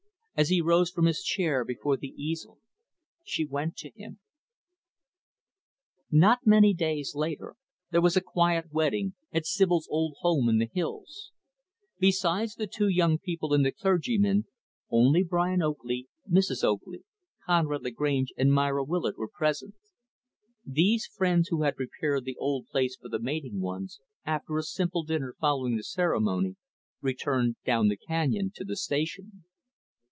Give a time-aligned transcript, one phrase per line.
[0.33, 2.57] As he rose from his chair before the easel,
[3.23, 4.19] she went to him.
[6.09, 7.57] Not many days later,
[7.91, 11.31] there was a quiet wedding, at Sibyl's old home in the hills.
[11.99, 14.45] Besides the two young people and the clergyman,
[14.89, 16.63] only Brian Oakley, Mrs.
[16.63, 17.03] Oakley,
[17.45, 19.75] Conrad Lagrange and Myra Willard were present.
[20.65, 25.03] These friends who had prepared the old place for the mating ones, after a simple
[25.03, 26.55] dinner following the ceremony,
[26.99, 29.43] returned down the canyon to the Station.